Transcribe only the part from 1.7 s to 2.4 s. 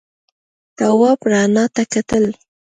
ته کتل.